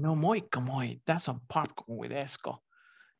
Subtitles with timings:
[0.00, 2.64] No moikka moi, tässä on Popcorn with Esko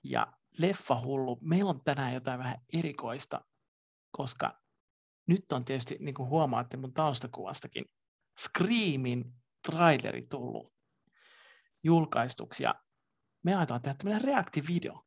[0.05, 1.39] ja Leffa Hullu.
[1.41, 3.41] Meillä on tänään jotain vähän erikoista,
[4.11, 4.61] koska
[5.27, 7.85] nyt on tietysti, niin kuin huomaatte mun taustakuvastakin,
[8.41, 9.33] Screamin
[9.71, 10.73] traileri tullut
[11.83, 12.75] julkaistuksi ja
[13.43, 15.05] me ajatellaan tehdä tämmöinen reaktivideo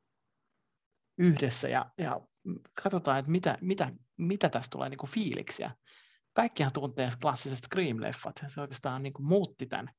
[1.17, 2.21] yhdessä ja, ja
[2.83, 5.75] katsotaan, että mitä, mitä, mitä tästä tulee niin kuin fiiliksiä.
[6.33, 9.89] Kaikkihan tuntee klassiset Scream-leffat, se oikeastaan niin kuin muutti tämän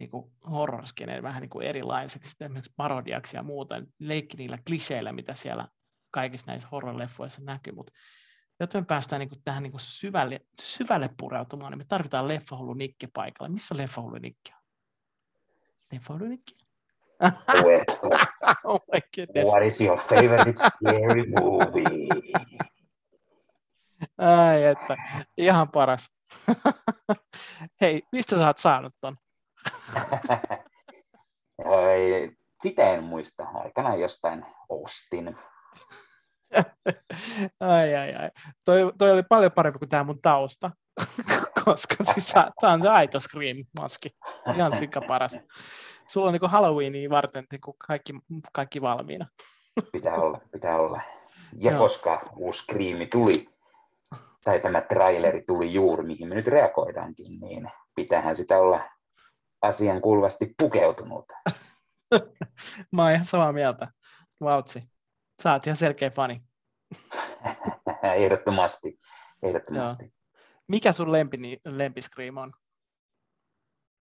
[0.00, 0.10] niin
[0.50, 5.68] horrorskeneen vähän niin kuin erilaiseksi, esimerkiksi parodiaksi ja muuta, leikki niillä kliseillä, mitä siellä
[6.10, 7.92] kaikissa näissä horror-leffoissa näkyy, mutta
[8.60, 12.74] jotta me päästään niin kuin tähän niin kuin syvälle, syvälle pureutumaan, niin me tarvitaan leffahullu
[12.74, 13.52] Nikki paikalle.
[13.52, 14.60] Missä leffahullu Nikki on?
[15.92, 16.54] Leffahullu Nikki?
[18.64, 19.54] oh my goodness.
[19.54, 22.08] What is your favorite scary movie?
[24.18, 24.96] Ai että,
[25.36, 26.10] ihan paras.
[27.80, 29.16] Hei, mistä sä oot saanut ton?
[32.62, 33.46] Sitä en muista.
[33.54, 35.36] Aikanaan jostain ostin.
[37.60, 38.30] ai, ai, ai.
[38.64, 40.70] Toi, toi oli paljon parempi kuin tämä mun tausta,
[41.64, 44.08] koska siis tämä on se aito Scream-maski.
[44.54, 45.38] Ihan sika paras.
[46.08, 48.12] Sulla on niin Halloweenia varten niin kaikki,
[48.52, 49.26] kaikki valmiina.
[49.92, 51.00] pitää olla, pitää olla.
[51.58, 51.80] Ja Joo.
[51.80, 53.48] koska uusi Scream tuli,
[54.44, 58.80] tai tämä traileri tuli juuri, mihin me nyt reagoidaankin, niin pitäähän sitä olla
[59.62, 61.32] asian kuuluvasti pukeutunut.
[62.92, 63.88] Mä oon ihan samaa mieltä.
[64.40, 64.82] Vautsi.
[65.42, 66.42] Sä oot ihan selkeä fani.
[68.16, 68.98] ehdottomasti.
[69.42, 70.04] ehdottomasti.
[70.04, 70.12] Joo.
[70.68, 72.52] Mikä sun lempi, lempiskriim on?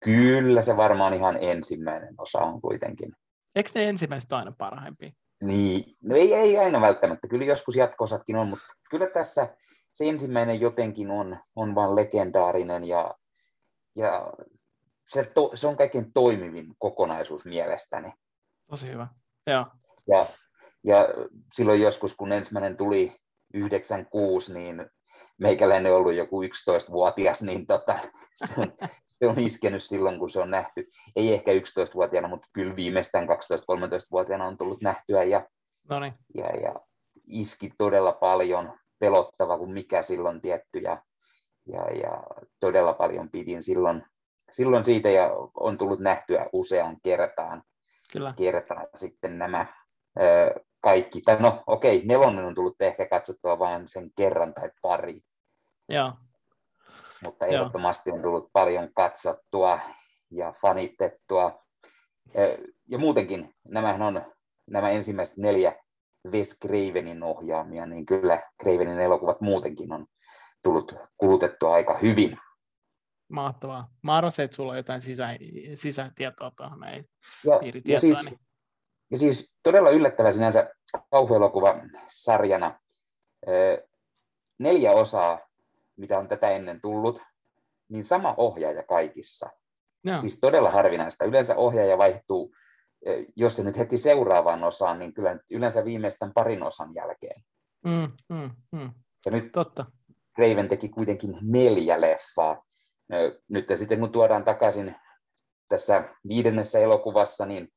[0.05, 3.13] Kyllä se varmaan ihan ensimmäinen osa on kuitenkin.
[3.55, 5.11] Eikö ne ensimmäiset aina parhaimpia?
[5.43, 7.29] Niin, no ei, ei aina välttämättä.
[7.29, 9.57] Kyllä joskus jatkosatkin on, mutta kyllä tässä
[9.93, 13.15] se ensimmäinen jotenkin on, on vaan legendaarinen ja,
[13.97, 14.33] ja
[15.07, 18.13] se, to, se on kaikkein toimivin kokonaisuus mielestäni.
[18.71, 19.07] Tosi hyvä,
[19.47, 19.67] Joo.
[20.09, 20.27] Ja,
[20.85, 21.09] ja
[21.55, 23.17] silloin joskus, kun ensimmäinen tuli
[23.55, 24.91] 96, niin
[25.39, 27.99] meikäläinen on ollut joku 11-vuotias, niin tota,
[28.47, 28.73] se, on,
[29.07, 30.89] se on iskenyt silloin, kun se on nähty.
[31.17, 35.23] Ei ehkä 11-vuotiaana, mutta kyllä viimeistään 12-13-vuotiaana on tullut nähtyä.
[35.23, 35.49] Ja,
[35.91, 36.15] Noniin.
[36.35, 36.75] ja, ja
[37.27, 40.79] iski todella paljon, pelottava kuin mikä silloin tietty.
[40.79, 41.03] Ja,
[41.67, 42.23] ja, ja
[42.61, 44.03] todella paljon pidin silloin
[44.51, 47.63] silloin siitä ja on tullut nähtyä usean kertaan,
[48.13, 48.35] Kyllä.
[48.37, 49.67] kertaan sitten nämä
[50.21, 51.21] ö, kaikki.
[51.21, 55.21] Tai no okei, okay, nelonen on tullut ehkä katsottua vain sen kerran tai pari.
[55.89, 56.13] Joo.
[57.23, 59.81] Mutta ehdottomasti on tullut paljon katsottua
[60.31, 61.63] ja fanitettua.
[62.89, 64.23] Ja muutenkin nämähän on
[64.67, 65.75] nämä ensimmäiset neljä
[66.33, 70.07] Wes Cravenin ohjaamia, niin kyllä Cravenin elokuvat muutenkin on
[70.63, 72.39] tullut kulutettua aika hyvin.
[73.29, 73.89] Mahtavaa.
[74.03, 75.29] Mä arvasin, että sulla on jotain sisä,
[75.75, 77.09] sisätietoa tuohon näin
[77.45, 78.39] ja, ja, siis, niin.
[79.11, 80.71] ja siis todella yllättävä sinänsä
[81.11, 81.75] kauhuelokuva
[82.11, 82.81] sarjana.
[84.59, 85.39] Neljä osaa,
[85.97, 87.23] mitä on tätä ennen tullut,
[87.89, 89.51] niin sama ohjaaja kaikissa.
[90.05, 90.19] Ja.
[90.19, 91.25] Siis todella harvinaista.
[91.25, 92.55] Yleensä ohjaaja vaihtuu,
[93.37, 97.43] jos se nyt heti seuraavaan osaan, niin kyllä yleensä viimeistään parin osan jälkeen.
[97.85, 98.91] Mm, mm, mm.
[99.27, 99.87] Ja nyt Totta.
[100.39, 102.66] Raven teki kuitenkin neljä leffaa,
[103.49, 104.97] nyt sitten kun tuodaan takaisin
[105.69, 107.69] tässä viidennessä elokuvassa, niin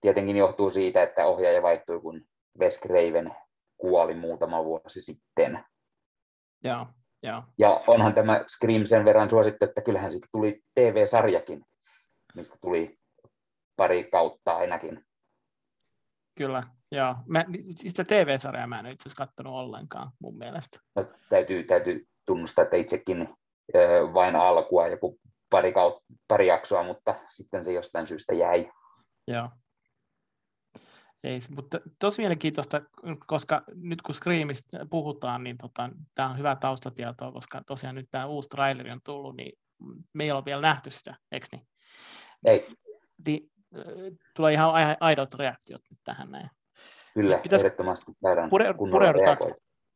[0.00, 2.22] tietenkin johtuu siitä, että ohjaaja vaihtui, kun
[2.58, 3.34] Wes Craven
[3.76, 5.64] kuoli muutama vuosi sitten.
[6.64, 6.86] Joo,
[7.22, 7.42] joo.
[7.58, 11.64] Ja onhan tämä Scream sen verran suosittu, että kyllähän siitä tuli TV-sarjakin,
[12.34, 12.98] mistä tuli
[13.76, 15.04] pari kautta ainakin.
[16.34, 17.14] Kyllä, joo.
[17.26, 17.44] Mä,
[17.76, 20.78] sitä TV-sarjaa mä en itse asiassa katsonut ollenkaan mun mielestä.
[20.96, 23.28] No, täytyy, täytyy tunnustaa, että itsekin
[24.14, 25.18] vain alkua, joku
[25.50, 28.70] pari, kaut, pari jaksoa, mutta sitten se jostain syystä jäi.
[29.28, 29.48] Joo.
[31.24, 32.80] Ei, mutta tosi mielenkiintoista,
[33.26, 38.26] koska nyt kun Screamista puhutaan, niin tota, tämä on hyvä taustatietoa, koska tosiaan nyt tämä
[38.26, 39.52] uusi traileri on tullut, niin
[40.12, 41.66] me ei ole vielä nähty sitä, eikö niin?
[42.44, 42.68] Ei.
[43.26, 43.50] Niin,
[44.36, 46.50] tulee ihan aidot reaktiot nyt tähän näin.
[47.14, 48.74] Kyllä, Pitäis ehdottomasti käydään pure,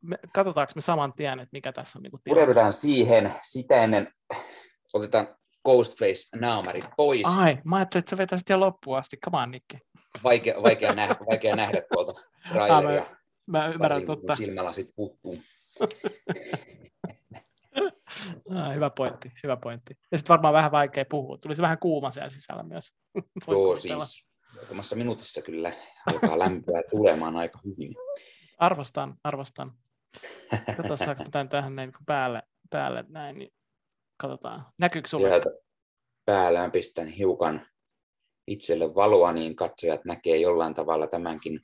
[0.06, 4.12] me, katsotaanko me saman tien, että mikä tässä on niin Pureudutaan siihen, sitä ennen
[4.92, 5.28] otetaan
[5.64, 7.26] Ghostface-naamarit pois.
[7.38, 9.16] Ai, mä ajattelin, että sä vetäisit ihan loppuun asti.
[9.16, 9.80] Come on, Nikke.
[10.24, 12.20] Vaikea, vaikea, nähdä, vaikea nähdä tuolta
[12.52, 13.02] traileria.
[13.02, 13.10] Ah,
[13.46, 14.36] mä, mä ymmärrän totta.
[14.36, 15.38] Silmälasit puuttuu.
[18.54, 19.98] ah, hyvä pointti, hyvä pointti.
[20.12, 21.38] Ja sitten varmaan vähän vaikea puhua.
[21.38, 22.94] Tulisi vähän kuuma siellä sisällä myös.
[23.48, 25.72] Joo, siis muutamassa minuutissa kyllä
[26.06, 27.94] alkaa lämpöä tulemaan aika hyvin.
[28.58, 29.72] Arvostan, arvostan.
[30.66, 33.52] Katsotaan, saanko tämän tähän näin päälle, päälle näin, niin
[34.16, 34.66] katsotaan.
[34.78, 35.28] Näkyykö sulle?
[35.28, 35.50] Sieltä
[36.24, 37.66] päällään pistän hiukan
[38.46, 41.60] itselle valoa, niin katsojat näkee jollain tavalla tämänkin,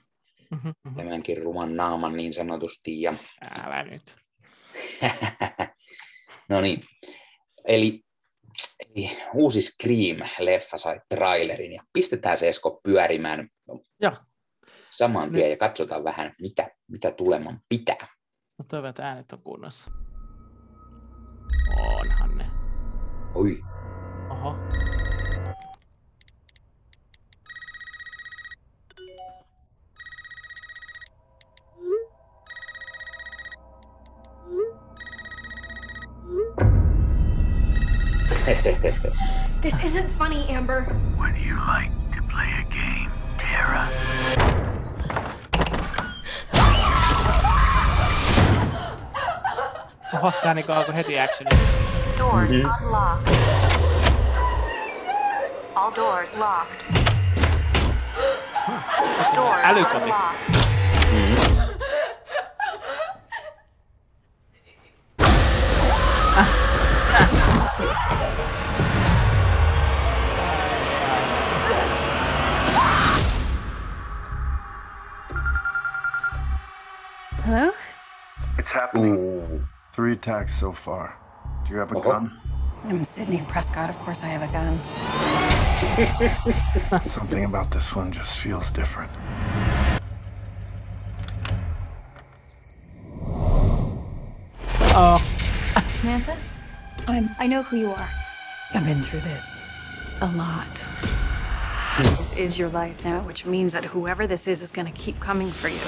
[0.53, 0.97] Mhm, mhm.
[0.97, 3.03] tämänkin ruman naaman niin sanotusti.
[3.03, 3.15] Ja...
[3.65, 4.17] Älä nyt.
[6.49, 6.81] no niin,
[7.65, 8.03] eli,
[8.79, 13.49] eli uusi Scream-leffa sai trailerin ja pistetään se Esko pyörimään
[14.01, 14.13] Joo.
[14.91, 18.07] saman tien ja katsotaan vähän, mitä, mitä tuleman pitää.
[18.63, 19.91] No toivon, että äänet on kunnossa.
[21.77, 22.51] Onhan ne.
[23.35, 23.61] Oi,
[24.31, 24.57] Oho.
[39.61, 40.97] This isn't funny, Amber.
[41.19, 44.72] Would you like to play a game, Tara?
[50.13, 51.73] Oho, tää niinku alkoi heti actionista.
[52.19, 52.71] Doors Mhm.
[52.85, 53.33] unlocked.
[55.75, 56.85] All doors locked.
[59.35, 59.97] Doors Älykoti.
[59.97, 60.57] unlocked.
[61.13, 61.37] mm.
[77.45, 77.73] Hello?
[78.59, 79.17] It's happening.
[79.17, 79.72] Uu.
[79.93, 81.15] Three attacks so far.
[81.67, 82.13] Do you have a Uh-huh.
[82.13, 82.41] gun?
[82.85, 83.91] I'm Sydney Prescott.
[83.91, 84.81] Of course I have a gun.
[87.11, 89.11] Something about this one just feels different.
[94.95, 95.21] Oh,
[96.01, 96.37] Samantha?
[97.07, 97.35] I'm.
[97.39, 98.09] I know who you are.
[98.75, 99.47] I've been through this
[100.23, 100.67] a lot.
[101.99, 105.21] this is your life now, which means that whoever this is is going to keep
[105.21, 105.81] coming for you.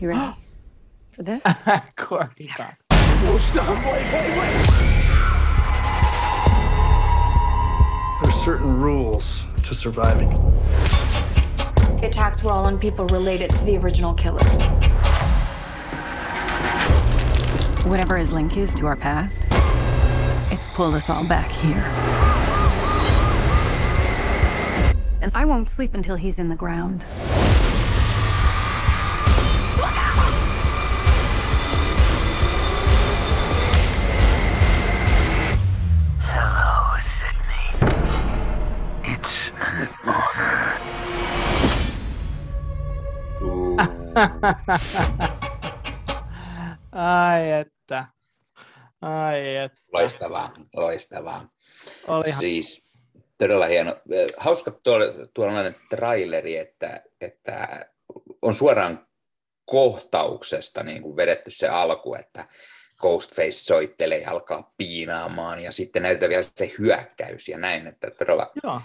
[0.00, 0.34] You ready
[1.12, 1.44] for this?
[1.96, 2.76] Courtney Cox.
[8.22, 10.30] There's certain rules to surviving.
[12.00, 14.46] The attacks were all on people related to the original killers.
[17.86, 19.46] Whatever his link is to our past,
[20.50, 21.76] it's pulled us all back here.
[25.20, 27.04] And I won't sleep until he's in the ground.
[46.92, 48.04] Ai että.
[49.02, 49.78] Ai että.
[49.92, 51.48] Loistavaa, loistavaa.
[52.06, 52.40] Olihan.
[52.40, 52.84] Siis
[53.38, 53.96] todella hieno.
[54.36, 57.86] Hauska tuolla- tuollainen traileri, että, että
[58.42, 59.06] on suoraan
[59.64, 62.48] kohtauksesta niin kuin vedetty se alku, että
[63.00, 68.52] Ghostface soittelee ja alkaa piinaamaan ja sitten näytetään vielä se hyökkäys ja näin, että todella,
[68.64, 68.80] Joo.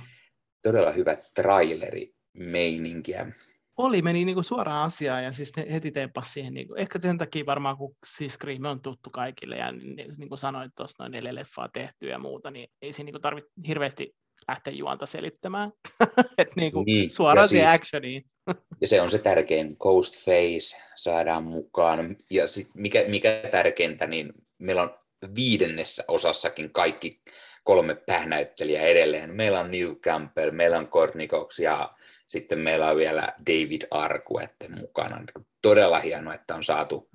[0.63, 3.27] todella hyvä traileri meininkiä.
[3.77, 7.45] Oli, meni niinku suoraan asiaan ja siis ne heti teipasi siihen, niinku, ehkä sen takia
[7.45, 11.35] varmaan, kun siis Scream on tuttu kaikille ja niin, niin kuin sanoit tuossa noin neljä
[11.35, 14.15] leffaa tehty ja muuta, niin ei siinä niinku tarvitse hirveästi
[14.47, 15.71] lähteä juonta selittämään.
[16.37, 18.23] Et niinku Niin, ja suoraan siihen siis- actioniin.
[18.81, 22.15] Ja se on se tärkein, Ghostface saadaan mukaan.
[22.31, 24.97] Ja sit mikä, mikä tärkeintä, niin meillä on
[25.35, 27.21] viidennessä osassakin kaikki
[27.65, 29.35] kolme pähnäyttelijää edelleen.
[29.35, 30.87] Meillä on New Campbell, meillä on
[31.27, 31.95] Cox ja
[32.27, 35.23] sitten meillä on vielä David Arquette mukana.
[35.61, 37.09] Todella hienoa, että on saatu,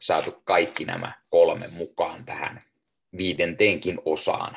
[0.00, 2.62] saatu kaikki nämä kolme mukaan tähän
[3.16, 4.56] viidenteenkin osaan.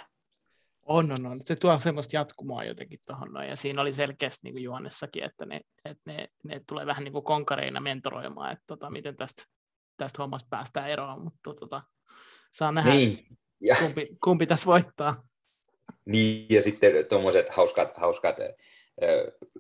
[0.81, 1.39] On, on, on.
[1.43, 3.49] Se tuo semmoista jatkumoa jotenkin tuohon noin.
[3.49, 7.23] Ja siinä oli selkeästi niin kuin että ne, että ne, ne tulee vähän niin kuin
[7.23, 9.43] konkareina mentoroimaan, että tota, miten tästä,
[9.97, 11.23] tästä hommasta päästään eroon.
[11.23, 11.83] Mutta tota,
[12.51, 12.89] saa nähdä.
[12.89, 15.23] Niin, ja, kumpi, kumpi tässä voittaa.
[16.07, 18.37] Niin, ja sitten tuommoiset hauskat, hauskat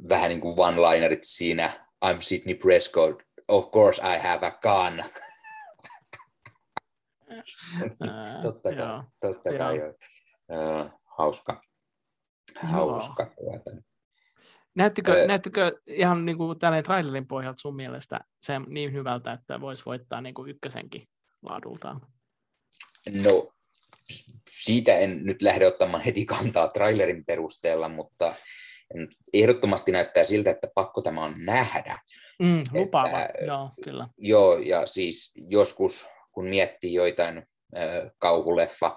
[0.09, 1.87] vähän niin kuin one-linerit siinä.
[2.05, 3.21] I'm Sidney Prescott.
[3.47, 5.03] Of course I have a gun.
[8.43, 9.03] Totta kai, joo.
[9.19, 9.57] totta joo.
[9.57, 9.77] kai.
[9.77, 9.93] Joo.
[10.51, 11.61] Ö, hauska.
[12.55, 13.25] Hauska.
[13.25, 13.71] tuota.
[14.75, 15.27] Näyttikö, Ää.
[15.27, 20.21] näyttikö ihan niin kuin tälleen trailerin pohjalta sun mielestä se niin hyvältä, että voisi voittaa
[20.21, 21.07] niin kuin ykkösenkin
[21.41, 22.01] laadultaan?
[23.23, 23.53] No,
[24.63, 28.35] siitä en nyt lähde ottamaan heti kantaa trailerin perusteella, mutta
[29.33, 31.99] ehdottomasti näyttää siltä, että pakko tämä on nähdä.
[32.39, 34.07] Mm, lupaava, Että- joo, kyllä.
[34.17, 38.95] Joo, ja siis joskus, kun miettii joitain äh, kauhuleffa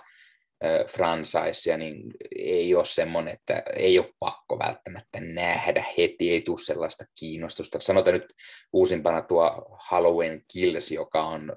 [0.64, 2.02] äh, franchiseja, niin
[2.38, 7.80] ei ole semmoinen, että ei ole pakko välttämättä nähdä heti, ei tule sellaista kiinnostusta.
[7.80, 8.32] Sanotaan nyt
[8.72, 11.52] uusimpana tuo Halloween Kills, joka on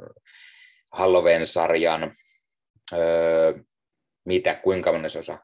[0.92, 2.14] Halloween-sarjan,
[2.94, 3.54] öö,
[4.26, 5.40] mitä, kuinka monen osa?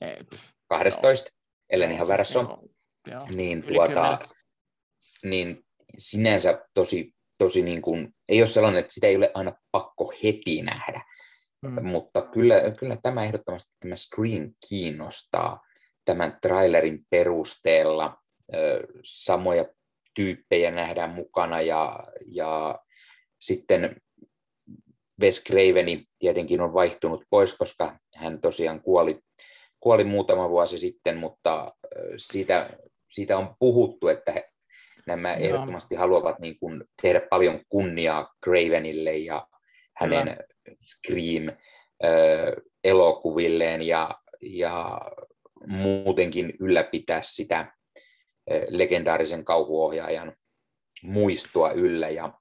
[0.00, 1.30] Ei, pff, 12,
[1.70, 2.68] ellen joo, ihan väärässä on,
[3.06, 4.18] joo, niin, tuota,
[5.24, 5.64] niin
[5.98, 10.62] sinänsä tosi, tosi niin kuin, ei ole sellainen, että sitä ei ole aina pakko heti
[10.62, 11.04] nähdä,
[11.64, 11.86] Mm.
[11.86, 15.60] mutta kyllä, kyllä tämä ehdottomasti tämä Scream kiinnostaa
[16.04, 18.16] tämän trailerin perusteella.
[18.54, 19.64] Ö, Samoja
[20.14, 22.78] tyyppejä nähdään mukana ja, ja
[23.40, 23.96] sitten
[25.20, 29.20] Wes Craveni tietenkin on vaihtunut pois, koska hän tosiaan kuoli,
[29.80, 32.70] kuoli muutama vuosi sitten, mutta ö, siitä,
[33.10, 34.48] siitä on puhuttu, että he,
[35.06, 35.40] nämä Joo.
[35.40, 39.46] ehdottomasti haluavat niin kuin tehdä paljon kunniaa Cravenille ja
[39.96, 40.36] hänen
[40.84, 41.56] Scream
[42.04, 44.10] ö, elokuvilleen ja,
[44.42, 45.00] ja
[45.66, 47.72] muutenkin ylläpitää sitä
[48.52, 50.36] ö, legendaarisen kauhuohjaajan
[51.02, 52.08] muistoa yllä.
[52.08, 52.32] Ja,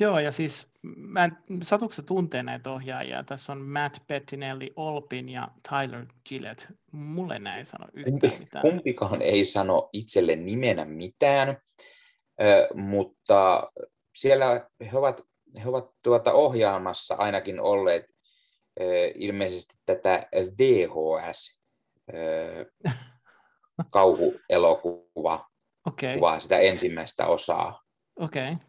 [0.00, 3.24] Joo, ja siis mä en, satuuko sä tuntee näitä ohjaajia?
[3.24, 6.66] Tässä on Matt Bettinelli, Olpin ja Tyler Gillette.
[6.92, 8.62] Mulle näin sano yhtään kumpi, mitään.
[8.62, 11.56] kumpikaan ei sano itselle nimenä mitään,
[12.74, 13.70] mutta
[14.16, 15.22] siellä he ovat,
[15.64, 18.04] he ovat tuota ohjaamassa ainakin olleet
[19.14, 20.26] ilmeisesti tätä
[20.58, 21.60] VHS
[22.14, 22.70] ö,
[23.90, 25.46] kauhuelokuva,
[25.86, 27.82] Okei, kuvaa sitä ensimmäistä osaa.
[28.20, 28.52] okei.
[28.52, 28.67] Ö,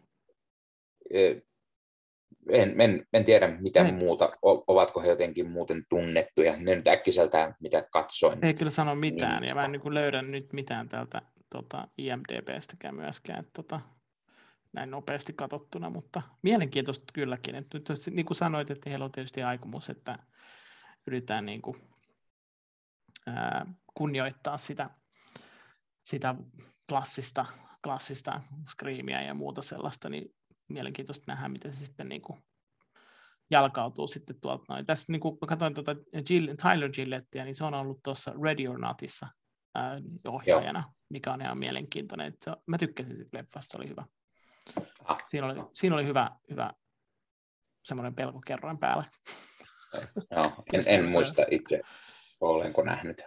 [2.48, 3.92] En, en, en tiedä mitä Ei.
[3.92, 6.56] muuta, o- ovatko he jotenkin muuten tunnettuja.
[6.56, 8.44] Ne nyt äkkiseltään, mitä katsoin.
[8.44, 9.54] Ei kyllä sano mitään, ja Nimistä.
[9.54, 13.80] mä en niin löydä nyt mitään täältä tota, IMDBstäkään myöskään, että tota,
[14.72, 17.54] näin nopeasti katsottuna, mutta mielenkiintoista kylläkin.
[17.54, 20.18] Että nyt, niin kuin sanoit, että heillä on tietysti aikomus, että
[21.06, 21.76] yritetään niin kuin,
[23.26, 24.90] ää, kunnioittaa sitä,
[26.04, 26.34] sitä
[26.88, 27.46] klassista,
[27.84, 28.40] klassista
[28.70, 30.34] screamia ja muuta sellaista, niin
[30.70, 32.42] mielenkiintoista nähdä, miten se sitten niin kuin
[33.50, 34.86] jalkautuu sitten tuolta noin.
[34.86, 35.96] Tässä niin kuin mä katsoin tuota
[36.30, 39.26] Jill, Tyler Gillettiä, niin se on ollut tuossa Ready or Notissa
[39.74, 42.32] ää, ohjaajana, mikä on ihan mielenkiintoinen.
[42.44, 44.04] Se, mä tykkäsin siitä leffasta, se oli hyvä.
[45.04, 46.72] Ah, Siinä oli, siinä oli hyvä, hyvä
[47.84, 49.04] semmoinen pelkokerroin päällä.
[50.36, 51.80] No, en, en muista itse,
[52.40, 53.22] olenko nähnyt.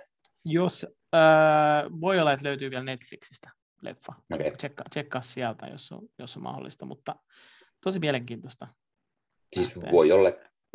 [0.45, 3.51] Jos, ää, voi olla, että löytyy vielä Netflixistä
[3.83, 4.13] leffa.
[4.33, 4.51] Okei.
[4.57, 7.15] Tsekkaa, tsekkaa sieltä, jos on, jos on mahdollista, mutta
[7.83, 8.67] tosi mielenkiintoista.
[9.53, 9.91] Siis lähteä.
[9.91, 10.29] voi olla,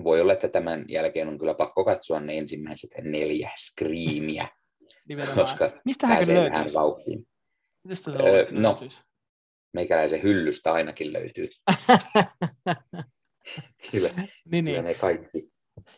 [0.05, 4.49] voi olla, että tämän jälkeen on kyllä pakko katsoa ne ensimmäiset neljä Screamia,
[5.09, 5.39] Nimenomaan.
[5.47, 7.29] koska Mistähän se pääsee vähän vauhtiin.
[7.85, 8.61] Mistä se Öö, löytyisi?
[8.63, 8.79] no.
[9.73, 11.49] Meikäläisen hyllystä ainakin löytyy.
[13.91, 14.85] Kyllä, niin, kyllä niin.
[14.85, 15.51] ne kaikki,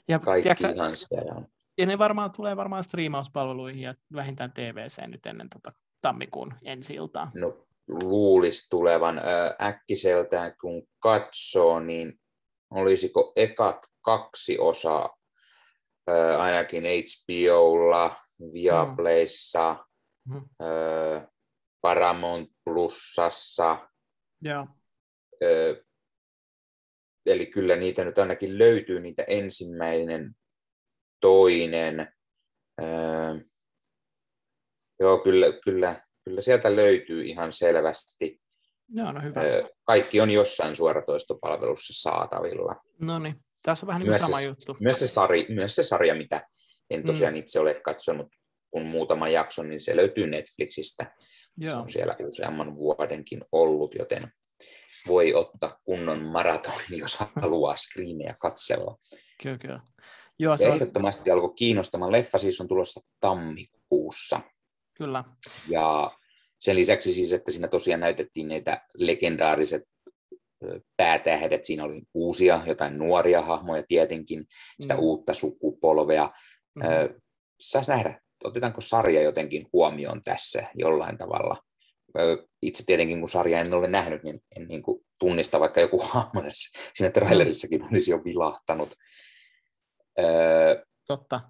[0.09, 1.47] Ja, kaikki tiedätkö, ihan siellä on.
[1.79, 7.31] ja ne varmaan tulee varmaan striimauspalveluihin ja vähintään TVC nyt ennen tota tammikuun ensi iltaa.
[7.35, 9.21] No, luulisi tulevan
[9.63, 12.21] äkkiseltään, kun katsoo, niin
[12.71, 15.17] olisiko ekat kaksi osaa
[16.39, 18.17] ainakin HBOlla,
[18.53, 19.87] Viaplayssa,
[20.29, 20.37] Mhm.
[20.63, 21.29] ö,
[21.81, 23.89] Paramount Plusassa,
[25.43, 25.85] ö,
[27.27, 30.35] eli kyllä niitä nyt ainakin löytyy, niitä ensimmäinen,
[31.21, 32.13] toinen,
[35.01, 38.41] joo kyllä, kyllä, kyllä sieltä löytyy ihan selvästi.
[38.89, 39.41] joo, no hyvä.
[39.85, 42.77] Kaikki on jossain suoratoistopalvelussa saatavilla.
[43.01, 44.77] No niin, tässä on vähän niin Myös sama se, juttu.
[44.81, 46.47] Myös se, sari, myös se sarja, mitä
[46.91, 47.07] en Mm.
[47.07, 48.27] tosiaan itse ole katsonut
[48.71, 51.05] kun muutaman jakson, niin se löytyy Netflixistä.
[51.05, 54.23] Se Joo, on siellä useamman vuodenkin ollut, joten
[55.07, 58.97] voi ottaa kunnon maratonin, jos haluaa screenejä katsella.
[59.43, 59.81] kyllä, kyllä.
[60.39, 62.13] Joo, se on, ehdottomasti alkoi kiinnostamaan.
[62.13, 64.41] Leffa siis on tulossa tammikuussa.
[65.01, 65.25] Kyllä.
[65.69, 66.11] Ja
[66.59, 69.83] sen lisäksi siis, että siinä tosiaan näytettiin näitä legendaariset
[70.97, 74.47] päätähdet, siinä oli uusia, jotain nuoria hahmoja tietenkin,
[74.81, 75.01] sitä Mm.
[75.01, 76.31] uutta sukupolvea.
[76.75, 76.87] Mhm.
[76.93, 77.21] Ö,
[77.61, 81.63] Saisi nähdä, otetaanko sarja jotenkin huomioon tässä jollain tavalla.
[82.63, 86.43] Itse tietenkin, kun sarja en ole nähnyt, niin en niin kuin tunnista, vaikka joku hahmo
[86.43, 88.95] tässä, siinä trailerissakin olisi jo vilahtanut.
[91.07, 91.41] Totta.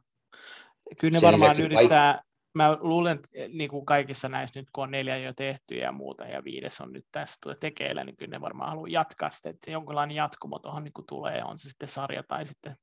[0.98, 2.22] Kyllä ne varmaan yrittää,
[2.54, 5.92] mä luulen, että eh, niin kuin kaikissa näissä nyt, kun on neljä jo tehty ja
[5.92, 9.70] muuta, ja viides on nyt tässä tekeillä, niin kyllä ne varmaan haluaa jatkaa sitä, että
[9.70, 12.74] jonkinlainen jatkumo tuohon niin tulee, on se sitten sarja tai sitten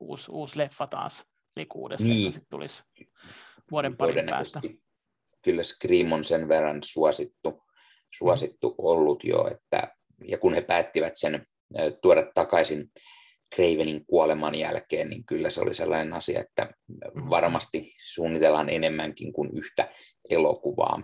[0.00, 2.26] uusi, uusi leffa taas likuudesta, Niin.
[2.26, 2.82] että sitten tulisi
[3.70, 4.60] vuoden parin päästä.
[5.42, 7.62] Kyllä Scream on sen verran suosittu,
[8.14, 9.96] suosittu ollut jo, että,
[10.28, 11.46] ja kun he päättivät sen
[12.02, 12.92] tuoda takaisin
[13.54, 16.68] Cravenin kuoleman jälkeen, niin kyllä se oli sellainen asia, että
[17.14, 17.30] Mhm.
[17.30, 19.88] varmasti suunnitellaan enemmänkin kuin yhtä
[20.30, 21.02] elokuvaa.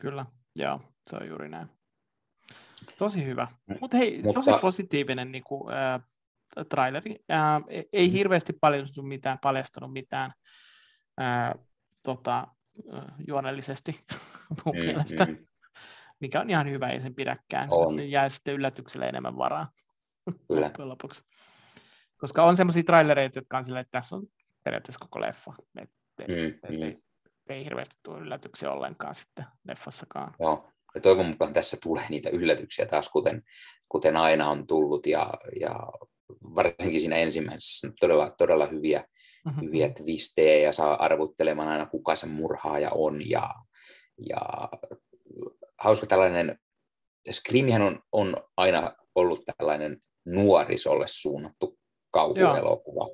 [0.00, 0.26] Kyllä,
[0.56, 1.68] joo, se on juuri näin.
[2.98, 3.48] Tosi hyvä.
[3.66, 6.00] M- Mut hei, mutta- tosi positiivinen niin kuin, äh,
[6.68, 7.16] traileri.
[7.30, 10.32] Äh, ei hirveästi paljon mitään, paljastunut mitään
[11.20, 11.54] äh,
[12.02, 12.46] tota,
[13.28, 14.00] juonellisesti
[14.64, 15.46] mun Mm, mielestä, mm,
[16.20, 17.68] mikä on ihan hyvä, ei sen pidäkään.
[17.70, 17.94] On.
[17.94, 19.70] Se jää sitten yllätykselle enemmän varaa
[20.48, 20.70] kyllä.
[20.78, 21.22] lopuksi.
[22.16, 24.26] Koska on semmoisia trailereita, jotka on silleen, että tässä on
[24.64, 25.52] periaatteessa koko leffa.
[25.82, 26.82] Et, et, Mm, et, mm.
[26.82, 26.98] ei,
[27.48, 30.34] ei hirveästi tule yllätyksiä ollenkaan sitten leffassakaan.
[30.40, 30.70] Joo.
[30.94, 33.42] Ja toivon mukaan tässä tulee niitä yllätyksiä taas, kuten,
[33.88, 35.76] kuten aina on tullut, ja, ja
[36.54, 39.04] varsinkin siinä ensimmäisessä todella, todella hyviä,
[39.46, 39.60] Mhm.
[39.64, 43.54] hyviä twistejä, ja saa arvuttelemaan aina, kuka se murhaaja on, ja,
[44.28, 44.38] ja
[45.78, 46.58] hauska tällainen,
[47.30, 51.78] Screamihän on, on aina ollut tällainen nuorisolle suunnattu
[52.16, 53.08] kauhuelokuva,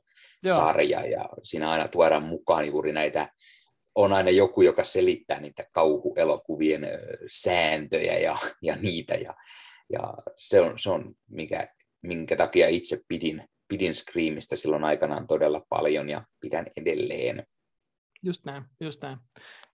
[0.54, 3.28] sarja, ja siinä aina tuodaan mukaan juuri näitä
[3.94, 6.86] on aina joku, joka selittää niitä kauhuelokuvien
[7.28, 9.14] sääntöjä ja, ja niitä.
[9.14, 9.34] Ja,
[9.92, 11.68] ja se on, se on mikä,
[12.02, 17.46] minkä takia itse pidin, pidin Screamista silloin aikanaan todella paljon ja pidän edelleen.
[18.22, 19.18] Just näin, just näin.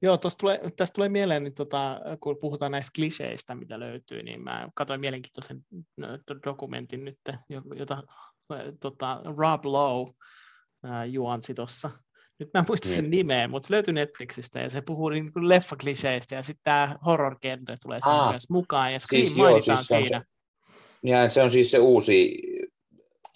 [0.02, 4.68] Joo, tulee, tästä tulee mieleen, niin tota, kun puhutaan näistä kliseistä, mitä löytyy, niin mä
[4.74, 5.60] katsoin mielenkiintoisen
[6.46, 7.18] dokumentin nyt,
[7.48, 8.02] jo- jota
[8.80, 10.12] tota, Rob Lowe
[10.84, 11.90] ää, juonsi tuossa.
[12.38, 13.10] Nyt mä en muista sen Mm.
[13.10, 17.76] nimeä, mutta se löytyy Netflixistä ja se puhuu niin kuin leffakliseistä ja sitten tämä horror-genre
[17.82, 20.24] tulee siinä Aa, myös mukaan ja Scream siis joo, mainitaan siis se on siinä.
[21.02, 22.42] Ja se on siis se uusi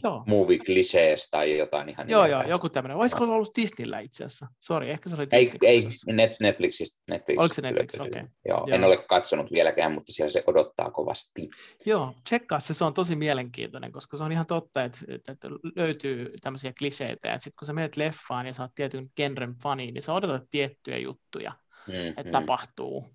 [0.05, 2.97] Joo, movie clichés tai jotain ihan joo, joo, joku tämmöinen.
[2.97, 4.47] Olisiko ollut Disneyllä itse asiassa?
[4.61, 5.59] Sori, ehkä se oli Ei, Disney.
[5.63, 7.03] ei net, Netflixistä.
[7.11, 7.95] Netflixistä Oliko se Netflix?
[8.01, 8.23] Okei.
[8.49, 8.67] Joo, Joo.
[8.77, 11.43] en ole katsonut vieläkään, mutta siellä se odottaa kovasti.
[11.87, 16.33] Joo, tsekkaa se, se on tosi mielenkiintoinen, koska se on ihan totta, että, että löytyy
[16.43, 20.03] tämmöisiä kliseitä, ja sitten kun sä menet leffaan ja sä oot tietyn genren fani, niin
[20.03, 21.53] sä odotat tiettyjä juttuja,
[21.87, 22.31] Mm, että mm.
[22.31, 23.07] tapahtuu.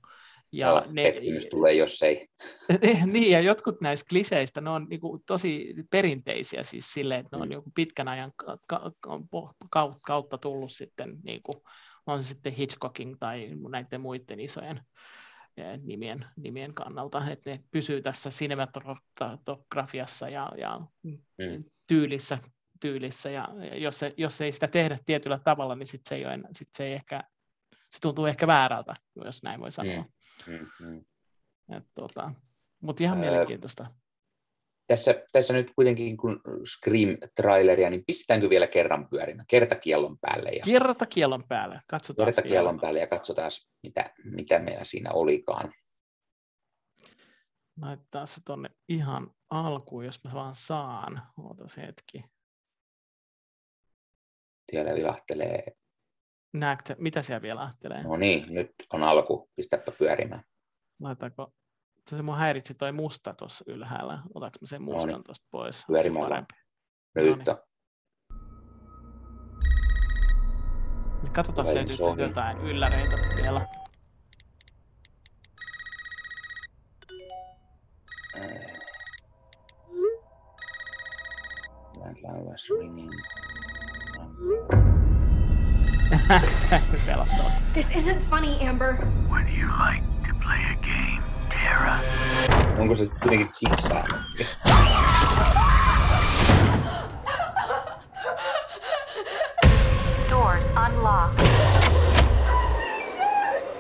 [0.51, 2.27] Ja Joo, ne, pettymys tulee, jos ei.
[3.13, 7.47] niin, ja jotkut näistä kliseistä, ne on niinku tosi perinteisiä siis silleen, että ne on
[7.47, 7.49] Mm.
[7.49, 8.91] niinku pitkän ajan ka- ka-
[9.69, 11.63] ka- kautta tullut sitten, niinku,
[12.05, 14.81] on se sitten Hitchcockin tai näiden muiden isojen
[15.57, 21.63] eh, nimien, nimien kannalta, että ne pysyy tässä sinematografiassa ja, ja Mm.
[21.87, 22.37] tyylissä,
[22.81, 26.39] tyylissä ja jos, se, jos ei sitä tehdä tietyllä tavalla, niin sit se ei, ole,
[26.51, 27.23] sit se ei ehkä,
[27.91, 28.93] se tuntuu ehkä väärältä,
[29.25, 29.95] jos näin voi sanoa.
[29.95, 30.03] Mm,
[30.47, 31.05] mm.
[31.77, 32.31] Et, tota,
[32.81, 33.85] mutta ihan mielenkiintoista.
[34.87, 39.45] Tässä, tässä nyt kuitenkin, kun Scream-traileria, niin pistetäänkö vielä kerran pyörimään?
[39.47, 41.81] Kertakiellon päälle ja Kerta kielon päälle.
[41.87, 42.25] Katsotaan.
[42.25, 43.51] kertakiellon päälle ja katsotaan,
[43.83, 45.73] mitä, mitä meillä siinä olikaan.
[47.81, 51.21] Laittaa se tonne ihan alkuun, jos mä vaan saan.
[51.37, 52.23] Ootas hetki.
[54.71, 55.63] Siellä vilahtelee.
[56.53, 58.03] Näette, mitä siellä vielä lähtelee?
[58.03, 59.49] No niin, nyt on alku.
[59.55, 60.43] Pistäpä pyörimään.
[60.99, 61.53] Laitaanko,
[62.09, 64.19] se mun häiritsi toi musta tuossa ylhäällä.
[64.35, 64.97] Otaks mä sen No niin.
[64.97, 65.75] mustan tuosta pois?
[65.75, 66.29] Onko se Pyörimään vaan.
[66.29, 66.53] parempi?
[67.15, 67.49] Nyt niin.
[67.49, 67.57] on.
[71.33, 73.65] Katsotaan, Tulee löytyykö jotain ylläreitä vielä.
[78.37, 78.77] Äh.
[81.95, 83.11] Landline was ringing.
[87.73, 88.97] This isn't funny, Amber.
[89.29, 91.99] Would you like to play a game, Tara?
[92.77, 94.07] Onko se kuitenkin zigzag?
[100.29, 101.47] Doors unlocked.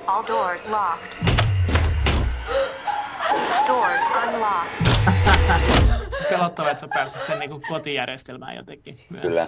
[0.07, 1.15] All doors locked.
[3.67, 4.87] Doors unlocked.
[6.17, 9.21] Se pelottava, että se on päässyt sen niin kotijärjestelmään jotenkin myös.
[9.21, 9.47] Kyllä.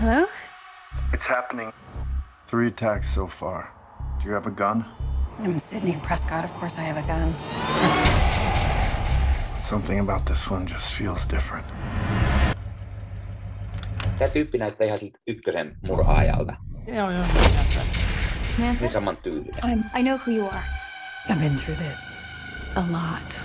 [0.00, 0.26] Hello?
[1.12, 1.72] It's happening.
[2.46, 3.70] Three attacks so far.
[4.22, 4.84] Do you have a gun?
[5.38, 6.44] I'm Sydney Prescott.
[6.44, 7.34] Of course I have a gun.
[9.62, 11.66] Something about this one just feels different.
[14.18, 16.56] Tämä tyyppi näyttää ihan siltä ykkösen murhaajalta.
[16.86, 17.24] Joo, joo.
[18.58, 18.90] Niin näyttää.
[18.90, 19.30] Samantha?
[19.30, 19.78] Niin saman.
[19.78, 20.62] I'm, I know who you are.
[21.28, 21.98] I've been through this
[22.76, 23.40] a lot.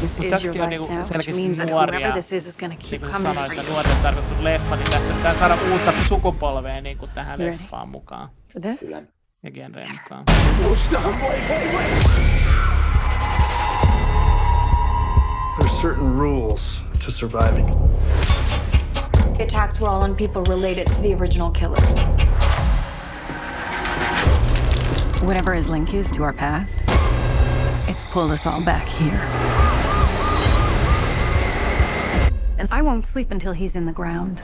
[0.00, 1.98] This is your life now, which means that nuoria.
[1.98, 3.72] whoever this is is gonna keep Niin coming sanoin, for you.
[3.72, 4.04] nuoret
[4.38, 7.58] on leffa, niin tässä pitää saada uutta sukupolvea niin kuin tähän You ready?
[7.62, 8.80] leffaan mukaan For this?
[8.80, 9.02] Kyllä.
[9.42, 10.24] ja genreen mukaan.
[15.58, 17.66] There's certain rules to surviving.
[19.36, 21.96] The attacks were all on people related to the original killers.
[25.22, 26.82] Whatever his link is to our past,
[27.88, 29.20] it's pulled us all back here.
[32.58, 34.42] And I won't sleep until he's in the ground.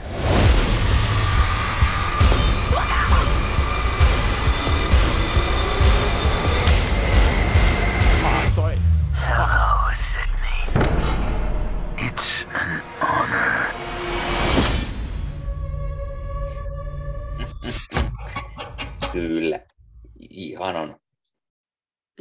[19.17, 19.56] Kyllä.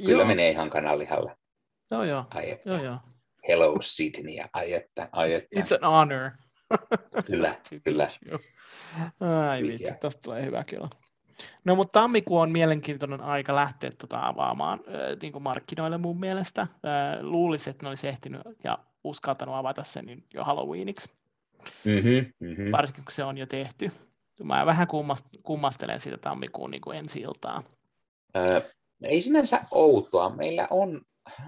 [0.07, 0.29] Kyllä Joo.
[0.29, 1.37] menee ihan kananlihalle.
[1.91, 2.25] Joo, joo.
[2.35, 2.71] Ai että.
[2.71, 2.99] joo, joo.
[3.49, 5.61] Hello Sydney, ai että, ai että.
[5.61, 6.31] It's an honor.
[7.27, 8.09] Kyllä, kyllä.
[9.51, 10.89] Ai vitsi, tosta tulee hyvä kyllä.
[11.65, 16.63] No mutta tammikuu on mielenkiintoinen aika lähteä tota avaamaan äh, niin kuin markkinoille mun mielestä.
[16.63, 16.69] Äh,
[17.21, 21.11] luulisin, että ne olisi ehtinyt ja uskaltanut avata sen niin jo Halloweeniksi,
[21.85, 22.73] Mm-hmm, mm-hmm.
[22.73, 23.91] varsinkin kun se on jo tehty.
[24.45, 27.63] Mä vähän kummast- kummastelen sitä tammikuun niin kuin ensi iltaa.
[28.37, 28.71] Ö,
[29.05, 30.31] ei sinänsä outoa.
[30.37, 31.01] Meillä on,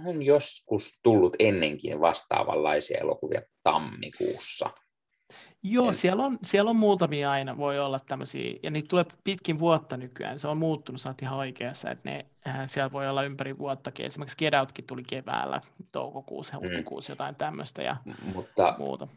[0.06, 4.70] on joskus tullut ennenkin vastaavanlaisia elokuvia tammikuussa.
[5.62, 9.58] Joo, En- siellä on, siellä on muutamia aina, voi olla tämmöisiä, ja niitä tulee pitkin
[9.58, 13.22] vuotta nykyään, se on muuttunut, sä oot ihan oikeassa, että ne, äh, siellä voi olla
[13.22, 15.60] ympäri vuottakin, esimerkiksi Get Outkin tuli keväällä,
[15.92, 16.68] toukokuussa, Mm.
[16.68, 17.96] huhtikuussa, jotain tämmöistä ja
[18.34, 19.08] Mutta muuta.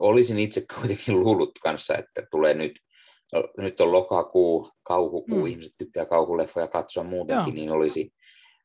[0.00, 2.80] olisin itse kuitenkin luullut kanssa, että tulee nyt,
[3.32, 5.40] no, nyt on lokakuu, kauhukuu, Mm.
[5.42, 5.46] mm.
[5.46, 7.54] ihmiset tykkää kauhuleffoja katsoa muutenkin, Joo.
[7.54, 8.12] niin olisi,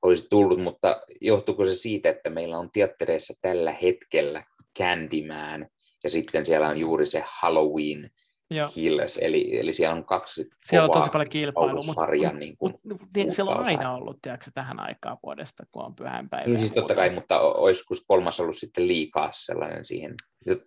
[0.02, 4.43] olisi tullut, mutta johtuuko se siitä, että meillä on teattereissa tällä hetkellä
[4.80, 5.67] Candyman,
[6.04, 8.10] ja sitten siellä on juuri se Halloween
[8.54, 12.74] Joo, Kills, eli, eli siellä on kaksi siellä on tosi paljon kilpailua, mutta niin kuin,
[12.84, 16.45] mut, niin, siellä on aina ollut, tiedätkö, tähän aikaan vuodesta, kun on pyhäinpäivä.
[16.45, 20.13] Niin siis totta kai, mutta olisiko kolmas ollut sitten liikaa sellainen siihen.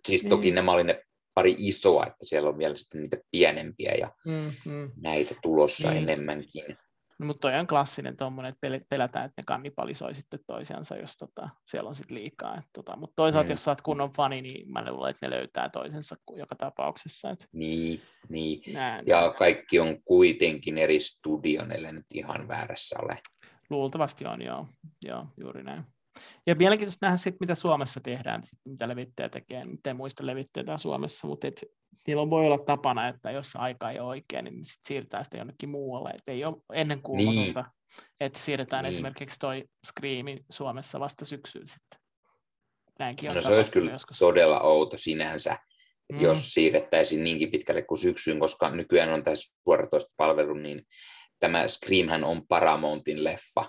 [0.07, 0.55] Siis toki Niin.
[0.55, 1.03] nämä oli ne
[1.35, 4.91] pari isoa, että siellä on vielä sitten niitä pienempiä ja Mm, mm.
[5.01, 6.09] näitä tulossa Niin.
[6.09, 6.63] enemmänkin.
[7.19, 11.17] No, mutta toi on klassinen tuommoinen, että pel- pelätään, että ne kannibalisoi sitten toisiansa, jos
[11.17, 12.57] tota, siellä on sitten liikaa.
[12.57, 13.51] Et, tota, mutta toisaalta, Mm.
[13.51, 17.29] jos sä oot kunnon fani, niin mä luulen, että ne löytää toisensa joka tapauksessa.
[17.29, 18.73] Et, Niin, niin.
[18.73, 23.17] nää, Ja kaikki on kuitenkin eri studion, ellei nyt ihan väärässä ole.
[23.69, 24.67] Luultavasti on, joo,
[25.05, 25.83] joo juuri näin.
[26.47, 29.65] Ja mielenkiintoista nähdä sitten, mitä Suomessa tehdään, sit, mitä levittäjä tekee.
[29.65, 31.63] Nyt en muista levittäjää Suomessa, mutta et,
[32.07, 35.37] niillä on- voi olla tapana, että jos aika ei ole oikein, niin sit siirtää sitä
[35.37, 36.09] jonnekin muualle.
[36.09, 38.05] Et ei ole ennen kuumatonta, niin.
[38.19, 38.91] että siirretään Niin.
[38.93, 41.99] esimerkiksi toi Screami Suomessa vasta syksyyn sitten.
[42.99, 44.19] Näinkin on No se olisi kyllä joskus.
[44.19, 45.57] todella outo sinänsä,
[46.13, 46.21] Mm.
[46.21, 50.83] jos siirrettäisiin niinkin pitkälle kuin syksyyn, koska nykyään on tässä suoratoista palvelu, niin
[51.39, 53.65] tämä Screamhän on Paramountin leffa.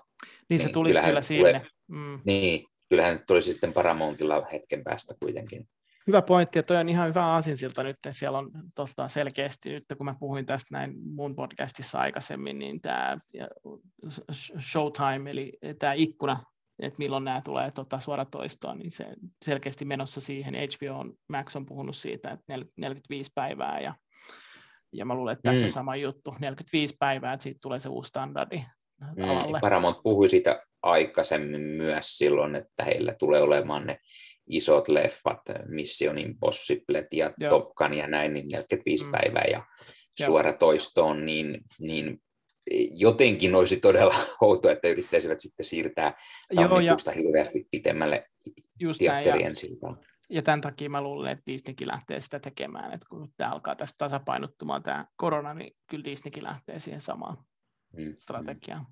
[0.51, 1.71] Niin se niin tulisi kyllähän kyllä tulee- sinne.
[1.89, 2.21] Mm.
[2.25, 5.69] Niin, kyllähän nyt tulisi sitten Paramountilla hetken päästä kuitenkin.
[6.07, 7.97] Hyvä pointti, ja toi on ihan hyvä aasinsilta nyt.
[8.11, 13.19] Siellä on tota selkeästi, nyt kun mä puhuin tästä näin mun podcastissa aikaisemmin, niin tämä
[14.61, 16.37] Showtime, eli tämä ikkuna,
[16.79, 19.07] että milloin nämä tulee tota, suoratoistoon, niin se
[19.45, 20.55] selkeästi menossa siihen.
[20.55, 22.45] HBO on, Max on puhunut siitä, että
[22.77, 23.95] 45 päivää, ja,
[24.93, 25.67] ja mä luulen, että tässä Mm.
[25.67, 28.65] on sama juttu, 45 päivää, että siitä tulee se uusi standardi
[29.17, 29.61] Mm, alalle.
[29.61, 33.99] Paramount puhui siitä aikaisemmin myös silloin, että heillä tulee olemaan ne
[34.47, 37.51] isot leffat, Mission Impossible ja Joo.
[37.51, 39.09] Top Gun ja näin, niin 45 Mm.
[39.09, 39.13] mm.
[39.13, 39.67] päivää ja
[40.21, 40.27] Joo.
[40.27, 42.23] suoratoistoon, niin, niin
[42.91, 46.15] jotenkin olisi todella outoa, että yrittäisivät sitten siirtää
[46.51, 48.27] Joo, ja tammikuusta hirveästi pitemmälle
[48.81, 50.01] just näin, ja teatterien siltaan.
[50.31, 53.99] ja tämän takia mä luulen, että Disneykin lähtee sitä tekemään, että kun tämä alkaa tästä
[53.99, 57.37] tasapainottumaan tämä korona, niin kyllä Disneykin lähtee siihen samaan
[57.97, 58.87] Mm, strategiaan.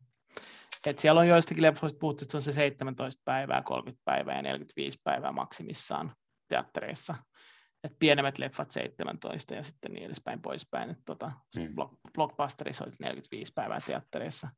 [0.87, 4.43] Et siellä on joistakin leffoista puhuttu, että se on se 17 päivää, 30 päivää ja
[4.43, 6.15] 45 päivää maksimissaan
[6.49, 7.15] teattereissa.
[7.85, 10.91] Et pienemmät leffat 17 ja sitten niin edespäin poispäin.
[10.91, 11.75] Et tota, Mm.
[11.75, 14.49] block, blockbusterissa oli 45 päivää teattereissa.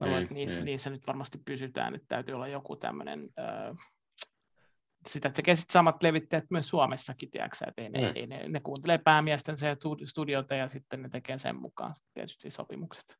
[0.00, 0.64] Mä luulen, Mm, että niissä, mm.
[0.64, 3.28] niissä nyt varmasti pysytään, että täytyy olla joku tämmöinen
[5.06, 8.12] sitä tekee sitten samat levittäjät myös Suomessakin, tiedätkö, että ei ne, Mm.
[8.14, 12.50] ei ne, ne kuuntelee päämiesten se studiota ja sitten ne tekee sen mukaan sit tietysti
[12.50, 13.16] sopimukset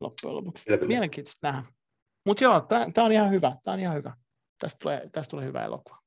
[0.00, 0.70] loppujen lopuksi.
[0.86, 1.68] Mielenkiintoista nähdä.
[2.26, 2.60] Mutta joo,
[2.94, 4.14] tämä on ihan hyvä, tämä on ihan hyvä.
[4.60, 5.98] Tästä tulee, tästä tulee hyvä elokuva.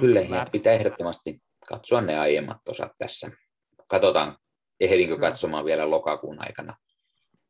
[0.00, 1.38] Kyllä, ja pitää ehdottomasti
[1.68, 3.30] katsoa ne aiemmat osat tässä.
[3.88, 4.38] Katsotaan,
[4.80, 6.76] ehdinkö katsomaan vielä lokakuun aikana,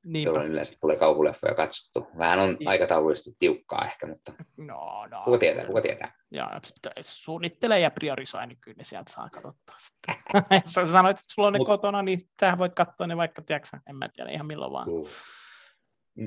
[0.04, 0.28] Niinpä.
[0.30, 2.10] jolloin yleensä tulee kauhuleffoja katsottu.
[2.18, 2.68] Vähän on Niin.
[2.68, 6.12] aikataulullisesti tiukkaa ehkä, mutta No, no, kuka tietää, kuka tietää.
[6.30, 6.60] Ja
[6.96, 10.14] jos suunnittelee ja priorisoi, niin kyllä ne sieltä saa katsottua sitten.
[10.64, 13.42] jos sä sanoit, että sulla on ne Mut- kotona, niin sähän voit katsoa ne vaikka,
[13.42, 14.88] tiedätkö, en mä tiedä, ihan milloin vaan.
[14.88, 15.08] Juu.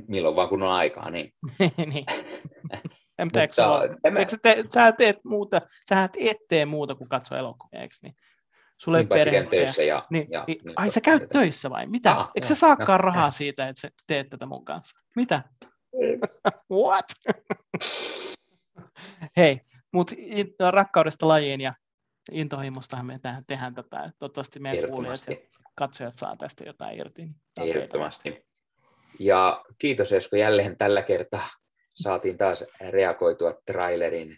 [0.08, 1.34] Milloin vaan kun on aikaa, niin.
[1.94, 2.06] niin.
[3.24, 7.10] Mutta eikö sulla, tämä, eikö sä, te, sä teet muuta, sähän et tee muuta kuin
[7.10, 8.16] katsoa elokuvia, eikö niin?
[8.78, 11.28] Sulla ei niin ja- töissä ja, Niin, ja, niin, niin, ai sä totta käyt kai.
[11.42, 11.88] töissä vai?
[11.88, 12.12] Mitä?
[12.12, 13.32] Ah, Eikö joo, sä saakaan joo, rahaa joo.
[13.32, 15.00] siitä, että sä teet tätä mun kanssa?
[15.16, 15.44] Mitä?
[16.74, 17.06] What?
[19.38, 19.62] Hei,
[19.94, 20.16] mutta
[20.72, 21.74] rakkaudesta lajiin ja
[22.32, 24.12] intohimostahan me tehdään, tätä.
[24.20, 25.36] Toivottavasti meidän kuulijat ja
[25.76, 27.22] katsojat saa tästä jotain irti.
[27.60, 28.49] On Ehdottomasti.
[29.20, 31.48] Ja kiitos Esko jälleen tällä kertaa.
[31.96, 34.38] Saatiin taas reagoitua trailerin.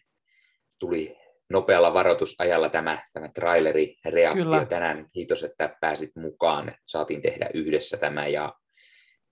[0.79, 1.17] Tuli
[1.49, 4.65] nopealla varoitusajalla tämä, tämä traileri reaktio Kyllä.
[4.65, 5.09] tänään.
[5.11, 6.75] Kiitos, että pääsit mukaan.
[6.85, 8.55] Saatiin tehdä yhdessä tämä ja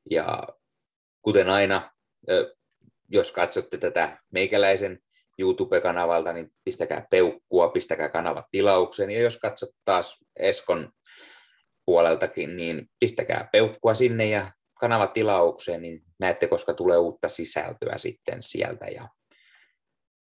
[0.09, 0.43] Ja
[1.21, 1.91] kuten aina,
[3.09, 4.99] jos katsotte tätä meikäläisen
[5.39, 9.11] YouTube-kanavalta, niin pistäkää peukkua, pistäkää kanavat tilaukseen.
[9.11, 10.91] Ja jos katsot taas Eskon
[11.85, 18.43] puoleltakin, niin pistäkää peukkua sinne ja kanavat tilaukseen, niin näette, koska tulee uutta sisältöä sitten
[18.43, 18.85] sieltä.
[18.85, 19.09] Ja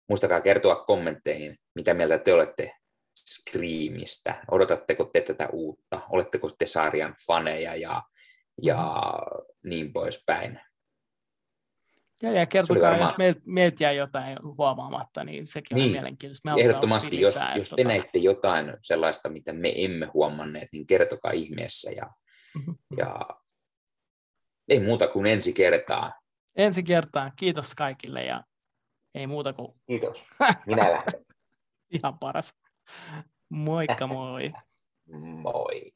[0.10, 2.76] muistakaa kertoa kommentteihin, mitä mieltä te olette
[3.30, 4.36] Screamista.
[4.52, 6.02] Odotatteko te tätä uutta?
[6.10, 8.04] Oletteko te sarjan faneja ja,
[8.62, 9.04] ja
[9.64, 10.60] niin poispäin?
[12.22, 13.10] Ja, ja kertokaa, varmaan...
[13.10, 15.86] jos meiltä meilt jää jotain huomaamatta, niin sekin niin.
[15.86, 16.56] on mielenkiintoista.
[16.56, 17.88] Me Ehdottomasti, jos, lisää, jos te tota...
[17.88, 21.92] näitte jotain sellaista, mitä me emme huomanneet, niin kertokaa ihmeessä.
[21.92, 22.10] Ja,
[22.56, 22.76] mm-hmm.
[22.98, 23.20] ja
[24.70, 26.12] ei muuta kuin ensi kertaa.
[26.56, 27.32] Ensi kertaa.
[27.36, 28.44] Kiitos kaikille ja
[29.16, 29.74] ei muuta kuin...
[29.88, 30.24] Kiitos.
[30.66, 31.26] Minä lähden.
[31.90, 32.54] Ihan paras.
[33.50, 34.52] Moikka moi.
[35.42, 35.94] moi.